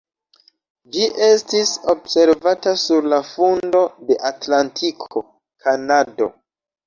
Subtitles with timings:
[0.93, 5.23] Ĝi estis observata sur la fundo de Atlantiko
[5.67, 6.31] (Kanado).